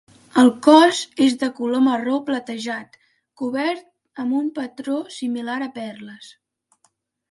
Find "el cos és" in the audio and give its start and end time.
0.43-1.35